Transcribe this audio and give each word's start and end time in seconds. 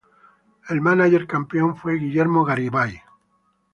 El 0.67 0.81
mánager 0.81 1.27
campeón 1.27 1.75
fue 1.77 1.93
Guillermo 1.99 2.43
Garibay. 2.43 3.01